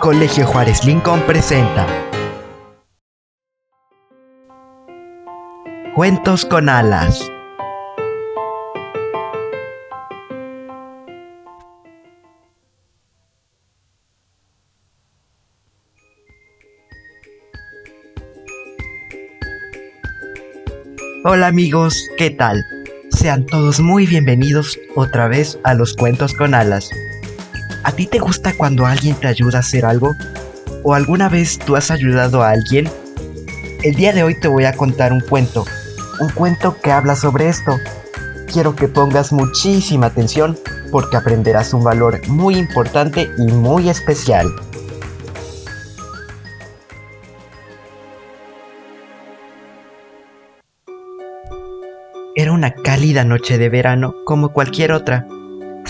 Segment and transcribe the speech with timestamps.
[0.00, 1.86] Colegio Juárez Lincoln presenta
[5.94, 7.30] Cuentos con alas.
[21.26, 22.64] Hola amigos, ¿qué tal?
[23.10, 26.88] Sean todos muy bienvenidos otra vez a los cuentos con alas.
[28.00, 30.14] ¿A ti te gusta cuando alguien te ayuda a hacer algo?
[30.84, 32.88] ¿O alguna vez tú has ayudado a alguien?
[33.82, 35.66] El día de hoy te voy a contar un cuento.
[36.18, 37.76] Un cuento que habla sobre esto.
[38.50, 40.58] Quiero que pongas muchísima atención
[40.90, 44.48] porque aprenderás un valor muy importante y muy especial.
[52.34, 55.26] Era una cálida noche de verano como cualquier otra.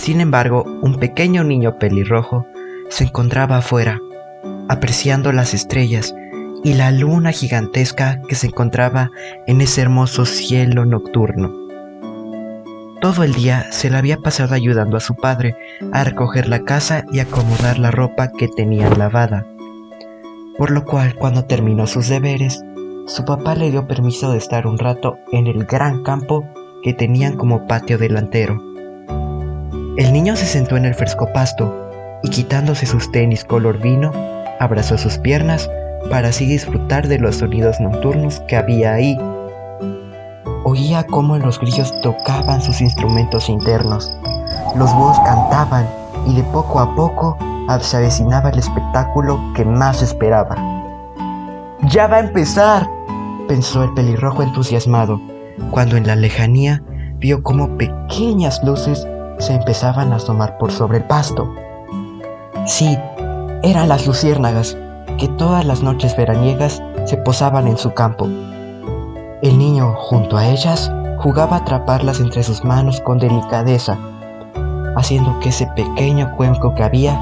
[0.00, 2.46] Sin embargo, un pequeño niño pelirrojo
[2.88, 4.00] se encontraba afuera,
[4.70, 6.14] apreciando las estrellas
[6.64, 9.10] y la luna gigantesca que se encontraba
[9.46, 11.52] en ese hermoso cielo nocturno.
[13.02, 15.54] Todo el día se le había pasado ayudando a su padre
[15.92, 19.46] a recoger la casa y acomodar la ropa que tenía lavada,
[20.56, 22.64] por lo cual cuando terminó sus deberes,
[23.06, 26.48] su papá le dio permiso de estar un rato en el gran campo
[26.82, 28.69] que tenían como patio delantero.
[30.00, 31.90] El niño se sentó en el fresco pasto
[32.22, 34.12] y quitándose sus tenis color vino,
[34.58, 35.68] abrazó sus piernas
[36.08, 39.18] para así disfrutar de los sonidos nocturnos que había ahí.
[40.64, 44.10] Oía cómo los grillos tocaban sus instrumentos internos,
[44.74, 45.86] los búhos cantaban
[46.26, 47.36] y de poco a poco
[47.82, 50.56] se avecinaba el espectáculo que más esperaba.
[51.90, 52.88] ¡Ya va a empezar!
[53.48, 55.20] pensó el pelirrojo entusiasmado,
[55.70, 56.82] cuando en la lejanía
[57.18, 59.06] vio cómo pequeñas luces
[59.40, 61.52] se empezaban a asomar por sobre el pasto.
[62.66, 62.98] Sí,
[63.62, 64.76] eran las luciérnagas
[65.18, 68.26] que todas las noches veraniegas se posaban en su campo.
[69.42, 73.98] El niño, junto a ellas, jugaba a atraparlas entre sus manos con delicadeza,
[74.96, 77.18] haciendo que ese pequeño cuenco que había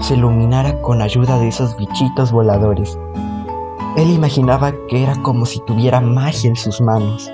[0.00, 2.98] se iluminara con ayuda de esos bichitos voladores.
[3.96, 7.30] Él imaginaba que era como si tuviera magia en sus manos.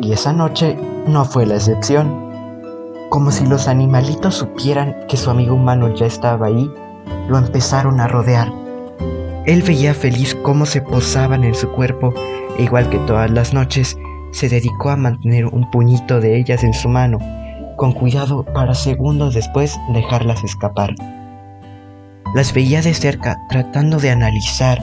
[0.00, 2.29] Y esa noche no fue la excepción.
[3.10, 6.70] Como si los animalitos supieran que su amigo humano ya estaba ahí,
[7.28, 8.52] lo empezaron a rodear.
[9.46, 12.14] Él veía feliz cómo se posaban en su cuerpo
[12.56, 13.96] e igual que todas las noches,
[14.30, 17.18] se dedicó a mantener un puñito de ellas en su mano,
[17.76, 20.94] con cuidado para segundos después dejarlas escapar.
[22.36, 24.78] Las veía de cerca tratando de analizar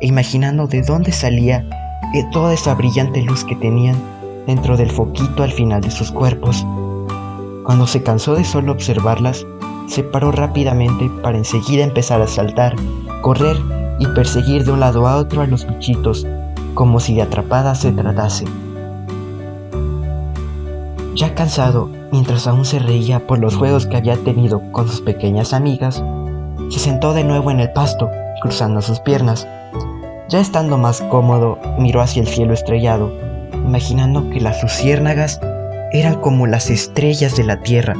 [0.00, 1.68] e imaginando de dónde salía
[2.30, 3.96] toda esa brillante luz que tenían
[4.46, 6.64] dentro del foquito al final de sus cuerpos.
[7.64, 9.46] Cuando se cansó de solo observarlas,
[9.86, 12.74] se paró rápidamente para enseguida empezar a saltar,
[13.20, 13.56] correr
[13.98, 16.26] y perseguir de un lado a otro a los bichitos,
[16.74, 18.46] como si de atrapadas se tratase.
[21.14, 25.52] Ya cansado, mientras aún se reía por los juegos que había tenido con sus pequeñas
[25.52, 26.02] amigas,
[26.70, 29.46] se sentó de nuevo en el pasto, cruzando sus piernas,
[30.28, 33.12] ya estando más cómodo, miró hacia el cielo estrellado,
[33.52, 35.38] imaginando que las luciérnagas
[35.92, 37.94] eran como las estrellas de la tierra.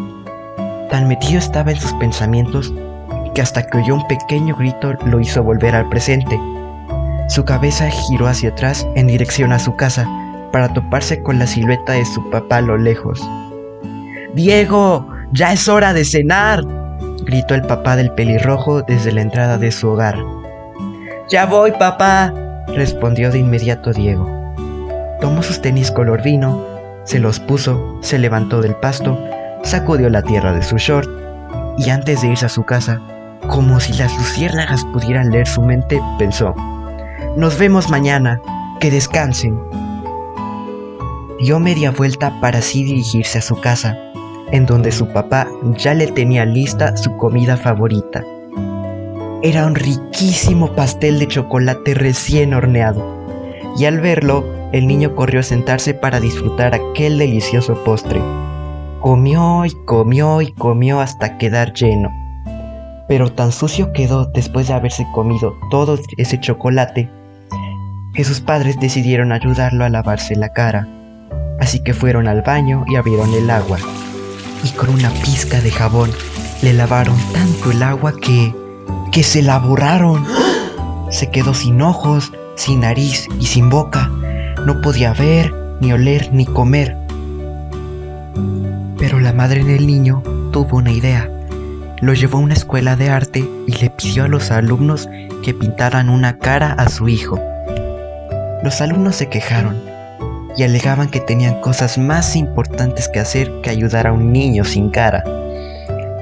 [0.91, 2.72] Tan metido estaba en sus pensamientos
[3.34, 6.38] que hasta que oyó un pequeño grito lo hizo volver al presente.
[7.28, 10.06] Su cabeza giró hacia atrás en dirección a su casa
[10.52, 13.20] para toparse con la silueta de su papá a lo lejos.
[14.34, 16.62] Diego, ya es hora de cenar,
[17.25, 20.19] gritó el papá del pelirrojo desde la entrada de su hogar.
[21.31, 22.34] Ya voy, papá,
[22.69, 24.28] respondió de inmediato Diego.
[25.20, 26.71] Tomó sus tenis color vino,
[27.04, 29.18] se los puso, se levantó del pasto,
[29.62, 31.08] sacudió la tierra de su short
[31.78, 33.00] y antes de irse a su casa,
[33.48, 36.54] como si las luciérnagas pudieran leer su mente, pensó,
[37.36, 38.40] nos vemos mañana,
[38.80, 39.58] que descansen.
[41.40, 43.96] Dio media vuelta para así dirigirse a su casa,
[44.50, 48.22] en donde su papá ya le tenía lista su comida favorita
[49.42, 53.04] era un riquísimo pastel de chocolate recién horneado,
[53.76, 58.20] y al verlo, el niño corrió a sentarse para disfrutar aquel delicioso postre.
[59.00, 62.10] Comió y comió y comió hasta quedar lleno.
[63.08, 67.10] Pero tan sucio quedó después de haberse comido todo ese chocolate
[68.14, 70.88] que sus padres decidieron ayudarlo a lavarse la cara.
[71.60, 73.78] Así que fueron al baño y abrieron el agua.
[74.64, 76.10] Y con una pizca de jabón
[76.62, 78.54] le lavaron tanto el agua que
[79.12, 80.25] que se la borraron.
[81.10, 84.10] Se quedó sin ojos, sin nariz y sin boca.
[84.67, 86.97] No podía ver, ni oler, ni comer.
[88.97, 90.23] Pero la madre del niño
[90.53, 91.29] tuvo una idea.
[92.00, 95.09] lo llevó a una escuela de arte y le pidió a los alumnos
[95.44, 97.41] que pintaran una cara a su hijo.
[98.62, 99.81] Los alumnos se quejaron
[100.56, 104.91] y alegaban que tenían cosas más importantes que hacer que ayudar a un niño sin
[104.91, 105.23] cara.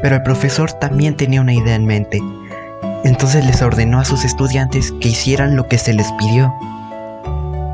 [0.03, 2.21] Pero el profesor también tenía una idea en mente.
[3.05, 6.53] Entonces les ordenó a sus estudiantes que hicieran lo que se les pidió.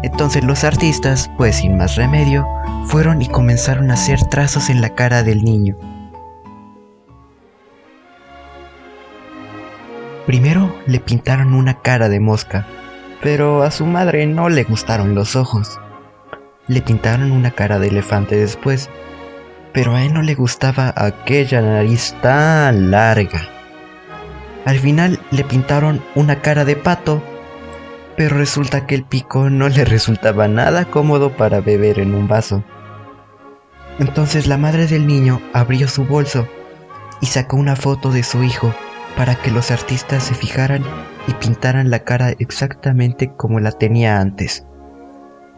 [0.06, 2.46] Entonces los artistas, pues sin más remedio,
[2.84, 5.76] fueron y comenzaron a hacer trazos en la cara del niño.
[10.24, 12.68] Primero le pintaron una cara de mosca,
[13.20, 15.80] pero a su madre no le gustaron los ojos.
[16.68, 18.88] Le pintaron una cara de elefante después,
[19.72, 23.40] pero a él no le gustaba aquella nariz tan larga.
[24.66, 27.20] Al final le pintaron una cara de pato,
[28.16, 32.64] pero resulta que el pico no le resultaba nada cómodo para beber en un vaso.
[33.98, 36.46] Entonces la madre del niño abrió su bolso
[37.20, 38.74] y sacó una foto de su hijo
[39.16, 40.84] para que los artistas se fijaran
[41.26, 44.66] y pintaran la cara exactamente como la tenía antes.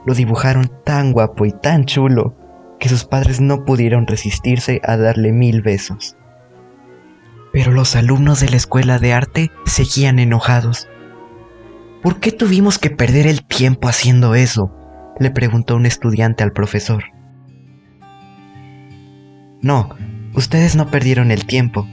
[0.06, 2.36] Lo dibujaron tan guapo y tan chulo
[2.78, 6.16] que sus padres no pudieron resistirse a darle mil besos.
[7.52, 10.88] Pero los alumnos de la escuela de arte seguían enojados.
[12.08, 14.74] ¿Por qué tuvimos que perder el tiempo haciendo eso?
[15.20, 17.04] le preguntó un estudiante al profesor.
[19.60, 19.90] No,
[20.34, 21.86] ustedes no perdieron el tiempo,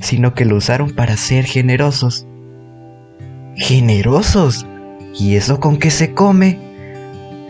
[0.00, 2.26] sino que lo usaron para ser generosos.
[3.54, 4.66] ¿Generosos?
[5.18, 6.58] ¿Y eso con qué se come?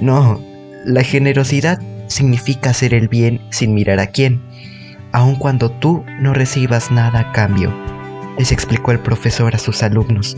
[0.01, 0.41] No,
[0.85, 4.43] la generosidad significa hacer el bien sin mirar a quién,
[5.13, 7.73] aun cuando tú no recibas nada a cambio,
[8.37, 10.37] les explicó el profesor a sus alumnos.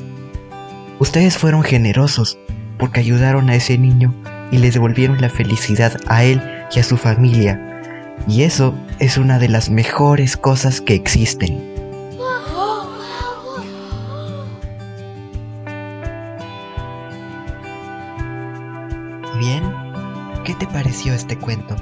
[1.02, 2.38] Ustedes fueron generosos
[2.78, 4.14] porque ayudaron a ese niño
[4.52, 6.40] y les devolvieron la felicidad a él
[6.72, 11.60] y a su familia, y eso es una de las mejores cosas que existen.
[19.40, 19.64] Bien,
[20.44, 21.74] ¿qué te pareció este cuento?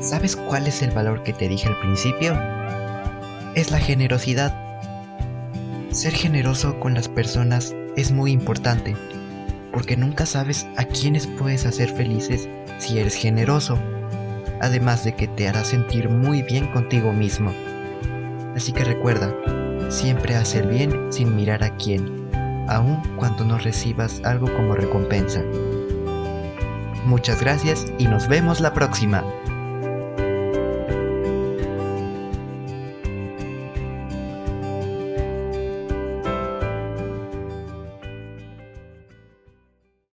[0.00, 2.36] ¿Sabes cuál es el valor que te dije al principio?
[3.54, 4.52] Es la generosidad.
[5.92, 8.96] Ser generoso con las personas es muy importante,
[9.72, 12.48] porque nunca sabes a quiénes puedes hacer felices
[12.78, 13.78] si eres generoso,
[14.60, 17.52] además de que te hará sentir muy bien contigo mismo.
[18.54, 19.34] Así que recuerda,
[19.88, 22.28] siempre haz el bien sin mirar a quién,
[22.68, 25.42] aun cuando no recibas algo como recompensa.
[27.06, 29.24] Muchas gracias y nos vemos la próxima.